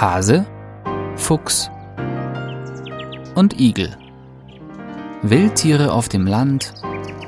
Hase, 0.00 0.44
Fuchs 1.14 1.70
und 3.36 3.60
Igel. 3.60 3.96
Wildtiere 5.22 5.92
auf 5.92 6.08
dem 6.08 6.26
Land 6.26 6.74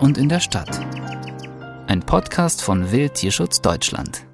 und 0.01 0.19
in 0.19 0.29
der 0.29 0.41
Stadt. 0.41 0.81
Ein 1.87 2.01
Podcast 2.01 2.63
von 2.63 2.91
Wildtierschutz 2.91 3.61
Deutschland. 3.61 4.27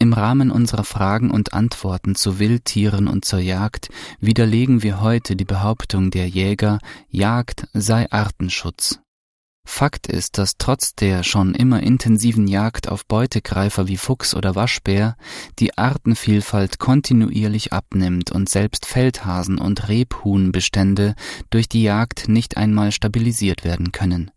Im 0.00 0.14
Rahmen 0.14 0.50
unserer 0.50 0.82
Fragen 0.82 1.30
und 1.30 1.54
Antworten 1.54 2.16
zu 2.16 2.40
Wildtieren 2.40 3.06
und 3.06 3.24
zur 3.24 3.38
Jagd 3.38 3.88
widerlegen 4.18 4.82
wir 4.82 5.00
heute 5.00 5.36
die 5.36 5.44
Behauptung 5.44 6.10
der 6.10 6.28
Jäger, 6.28 6.80
Jagd 7.08 7.68
sei 7.72 8.10
Artenschutz. 8.10 8.98
Fakt 9.68 10.06
ist, 10.06 10.38
dass 10.38 10.56
trotz 10.56 10.94
der 10.94 11.22
schon 11.22 11.54
immer 11.54 11.82
intensiven 11.82 12.46
Jagd 12.46 12.88
auf 12.88 13.04
Beutegreifer 13.04 13.88
wie 13.88 13.98
Fuchs 13.98 14.34
oder 14.34 14.54
Waschbär 14.54 15.16
die 15.58 15.76
Artenvielfalt 15.76 16.78
kontinuierlich 16.78 17.72
abnimmt 17.72 18.30
und 18.30 18.48
selbst 18.48 18.86
Feldhasen 18.86 19.58
und 19.58 19.88
Rebhuhnbestände 19.88 21.14
durch 21.50 21.68
die 21.68 21.82
Jagd 21.82 22.28
nicht 22.28 22.56
einmal 22.56 22.92
stabilisiert 22.92 23.64
werden 23.64 23.92
können. 23.92 24.30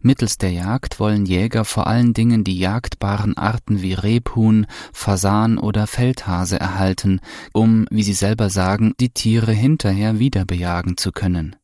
Mittels 0.00 0.38
der 0.38 0.52
Jagd 0.52 0.98
wollen 1.00 1.26
Jäger 1.26 1.64
vor 1.64 1.86
allen 1.86 2.14
Dingen 2.14 2.42
die 2.42 2.58
jagdbaren 2.58 3.36
Arten 3.36 3.82
wie 3.82 3.92
Rebhuhn, 3.92 4.66
Fasan 4.92 5.58
oder 5.58 5.86
Feldhase 5.86 6.58
erhalten, 6.58 7.20
um, 7.52 7.86
wie 7.90 8.02
sie 8.02 8.14
selber 8.14 8.50
sagen, 8.50 8.94
die 9.00 9.10
Tiere 9.10 9.52
hinterher 9.52 10.18
wieder 10.18 10.44
bejagen 10.44 10.96
zu 10.96 11.12
können. 11.12 11.56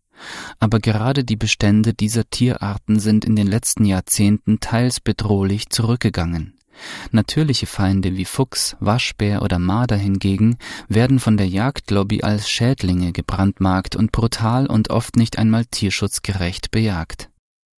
Aber 0.59 0.81
gerade 0.81 1.25
die 1.25 1.37
Bestände 1.37 1.95
dieser 1.95 2.29
Tierarten 2.29 2.99
sind 3.01 3.25
in 3.25 3.37
den 3.37 3.47
letzten 3.47 3.85
Jahrzehnten 3.85 4.61
teils 4.61 5.01
bedrohlich 5.01 5.71
zurückgegangen. 5.71 6.55
Natürliche 7.11 7.67
Feinde 7.67 8.17
wie 8.17 8.25
Fuchs, 8.25 8.77
Waschbär 8.81 9.43
oder 9.43 9.59
Marder 9.59 9.97
hingegen 9.97 10.57
werden 10.89 11.21
von 11.21 11.37
der 11.37 11.49
Jagdlobby 11.49 12.23
als 12.23 12.49
Schädlinge 12.49 13.13
gebrandmarkt 13.13 13.95
und 13.95 14.13
brutal 14.13 14.67
und 14.67 14.91
oft 14.91 15.17
nicht 15.17 15.39
einmal 15.39 15.65
tierschutzgerecht 15.67 16.71
bejagt. 16.71 17.29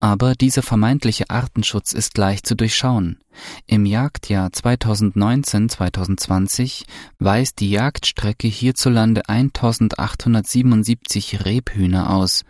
Aber 0.03 0.35
dieser 0.35 0.63
vermeintliche 0.63 1.31
Artenschutz 1.31 1.93
ist 1.93 2.19
leicht 2.19 2.45
zu 2.45 2.57
durchschauen. 2.57 3.21
Im 3.69 3.87
Jagdjahr 3.87 4.49
2019-2020 4.49 6.87
weist 7.21 7.61
die 7.61 7.71
Jagdstrecke 7.71 8.49
hierzulande 8.49 9.29
1877 9.29 11.45
Rebhühner 11.45 12.11
aus. 12.11 12.43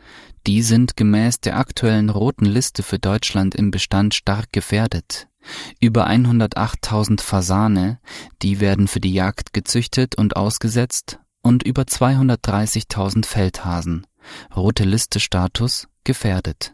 Die 0.47 0.63
sind 0.63 0.97
gemäß 0.97 1.41
der 1.41 1.59
aktuellen 1.59 2.09
roten 2.09 2.47
Liste 2.47 2.83
für 2.83 2.99
Deutschland 2.99 3.55
im 3.55 3.71
Bestand 3.71 4.15
stark 4.15 4.51
gefährdet. 4.53 5.29
Über 5.79 6.09
108.000 6.09 7.21
Fasane, 7.21 7.99
die 8.41 8.61
werden 8.61 8.89
für 8.89 9.01
die 9.01 9.13
Jagd 9.13 9.53
gezüchtet 9.53 10.15
und 10.15 10.37
ausgesetzt, 10.37 11.19
und 11.43 11.65
über 11.65 11.83
230.000 11.83 13.27
Feldhasen. 13.27 14.07
Rote 14.57 14.85
Liste 14.85 15.21
Status 15.21 15.87
gefährdet. 16.03 16.73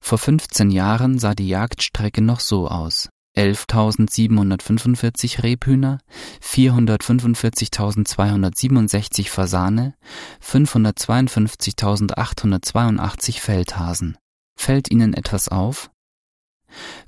Vor 0.00 0.18
15 0.18 0.70
Jahren 0.70 1.18
sah 1.18 1.34
die 1.34 1.48
Jagdstrecke 1.48 2.22
noch 2.22 2.40
so 2.40 2.68
aus. 2.68 3.08
11.745 3.36 5.42
Rebhühner, 5.44 5.98
445.267 6.42 9.28
Fasane, 9.28 9.94
552.882 10.42 13.40
Feldhasen. 13.40 14.16
Fällt 14.58 14.90
Ihnen 14.90 15.14
etwas 15.14 15.48
auf? 15.48 15.90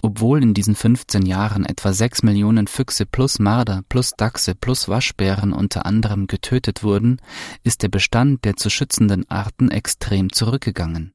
Obwohl 0.02 0.42
in 0.42 0.54
diesen 0.54 0.74
15 0.74 1.26
Jahren 1.26 1.66
etwa 1.66 1.92
6 1.92 2.22
Millionen 2.22 2.66
Füchse 2.66 3.04
plus 3.06 3.38
Marder 3.38 3.82
plus 3.88 4.12
Dachse 4.16 4.54
plus 4.54 4.88
Waschbären 4.88 5.52
unter 5.52 5.84
anderem 5.84 6.28
getötet 6.28 6.82
wurden, 6.82 7.20
ist 7.62 7.82
der 7.82 7.88
Bestand 7.88 8.44
der 8.44 8.56
zu 8.56 8.70
schützenden 8.70 9.28
Arten 9.28 9.70
extrem 9.70 10.32
zurückgegangen. 10.32 11.12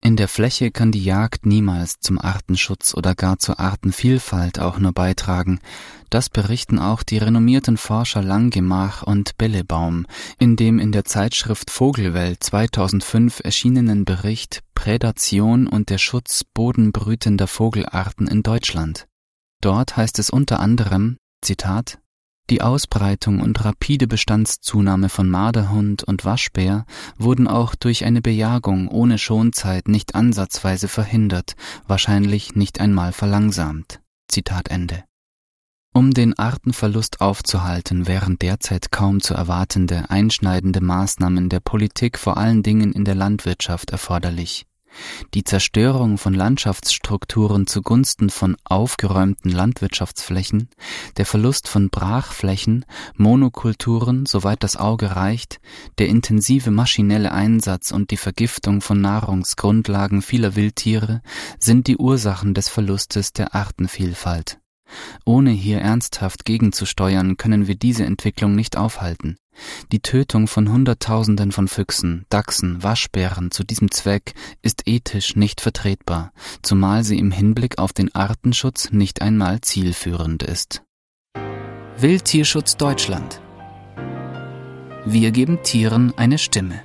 In 0.00 0.16
der 0.16 0.28
Fläche 0.28 0.70
kann 0.70 0.92
die 0.92 1.02
Jagd 1.02 1.44
niemals 1.44 1.98
zum 2.00 2.18
Artenschutz 2.18 2.94
oder 2.94 3.14
gar 3.14 3.38
zur 3.38 3.58
Artenvielfalt 3.58 4.60
auch 4.60 4.78
nur 4.78 4.92
beitragen. 4.92 5.58
Das 6.08 6.30
berichten 6.30 6.78
auch 6.78 7.02
die 7.02 7.18
renommierten 7.18 7.76
Forscher 7.76 8.22
Langgemach 8.22 9.02
und 9.02 9.36
Bellebaum 9.38 10.06
in 10.38 10.56
dem 10.56 10.78
in 10.78 10.92
der 10.92 11.04
Zeitschrift 11.04 11.70
Vogelwelt 11.70 12.42
2005 12.42 13.40
erschienenen 13.42 14.04
Bericht 14.04 14.62
Prädation 14.74 15.66
und 15.66 15.90
der 15.90 15.98
Schutz 15.98 16.44
bodenbrütender 16.54 17.48
Vogelarten 17.48 18.28
in 18.28 18.42
Deutschland. 18.42 19.08
Dort 19.60 19.96
heißt 19.96 20.20
es 20.20 20.30
unter 20.30 20.60
anderem, 20.60 21.16
Zitat, 21.42 21.98
die 22.50 22.62
Ausbreitung 22.62 23.40
und 23.40 23.64
rapide 23.64 24.06
Bestandszunahme 24.06 25.08
von 25.08 25.28
Marderhund 25.28 26.04
und 26.04 26.24
Waschbär 26.24 26.86
wurden 27.16 27.46
auch 27.46 27.74
durch 27.74 28.04
eine 28.04 28.22
Bejagung 28.22 28.88
ohne 28.88 29.18
Schonzeit 29.18 29.88
nicht 29.88 30.14
ansatzweise 30.14 30.88
verhindert, 30.88 31.54
wahrscheinlich 31.86 32.54
nicht 32.54 32.80
einmal 32.80 33.12
verlangsamt. 33.12 34.00
Zitat 34.28 34.68
Ende. 34.68 35.04
Um 35.94 36.12
den 36.12 36.38
Artenverlust 36.38 37.20
aufzuhalten, 37.20 38.06
wären 38.06 38.38
derzeit 38.38 38.92
kaum 38.92 39.20
zu 39.20 39.34
erwartende 39.34 40.10
einschneidende 40.10 40.80
Maßnahmen 40.80 41.48
der 41.48 41.60
Politik 41.60 42.18
vor 42.18 42.36
allen 42.36 42.62
Dingen 42.62 42.92
in 42.92 43.04
der 43.04 43.14
Landwirtschaft 43.14 43.90
erforderlich. 43.90 44.67
Die 45.34 45.44
Zerstörung 45.44 46.18
von 46.18 46.34
Landschaftsstrukturen 46.34 47.66
zugunsten 47.66 48.30
von 48.30 48.56
aufgeräumten 48.64 49.50
Landwirtschaftsflächen, 49.50 50.68
der 51.16 51.26
Verlust 51.26 51.68
von 51.68 51.90
Brachflächen, 51.90 52.84
Monokulturen, 53.16 54.26
soweit 54.26 54.62
das 54.62 54.76
Auge 54.76 55.16
reicht, 55.16 55.60
der 55.98 56.08
intensive 56.08 56.70
maschinelle 56.70 57.32
Einsatz 57.32 57.90
und 57.90 58.10
die 58.10 58.16
Vergiftung 58.16 58.80
von 58.80 59.00
Nahrungsgrundlagen 59.00 60.22
vieler 60.22 60.56
Wildtiere 60.56 61.22
sind 61.58 61.86
die 61.86 61.96
Ursachen 61.96 62.54
des 62.54 62.68
Verlustes 62.68 63.32
der 63.32 63.54
Artenvielfalt. 63.54 64.58
Ohne 65.24 65.50
hier 65.50 65.80
ernsthaft 65.80 66.44
gegenzusteuern, 66.44 67.36
können 67.36 67.66
wir 67.66 67.74
diese 67.74 68.04
Entwicklung 68.04 68.54
nicht 68.54 68.76
aufhalten. 68.76 69.36
Die 69.92 70.00
Tötung 70.00 70.46
von 70.46 70.70
Hunderttausenden 70.70 71.52
von 71.52 71.68
Füchsen, 71.68 72.24
Dachsen, 72.28 72.82
Waschbären 72.82 73.50
zu 73.50 73.64
diesem 73.64 73.90
Zweck 73.90 74.34
ist 74.62 74.86
ethisch 74.86 75.36
nicht 75.36 75.60
vertretbar, 75.60 76.32
zumal 76.62 77.04
sie 77.04 77.18
im 77.18 77.30
Hinblick 77.30 77.78
auf 77.78 77.92
den 77.92 78.14
Artenschutz 78.14 78.90
nicht 78.92 79.20
einmal 79.20 79.60
zielführend 79.60 80.42
ist. 80.42 80.82
Wildtierschutz 81.98 82.76
Deutschland 82.76 83.42
Wir 85.04 85.32
geben 85.32 85.62
Tieren 85.64 86.16
eine 86.16 86.38
Stimme. 86.38 86.80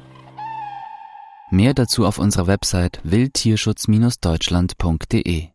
Mehr 1.52 1.75
dazu 1.75 2.08
auf 2.08 2.18
unserer 2.18 2.47
Website 2.47 3.00
wildtierschutz-deutschland.de 3.03 5.53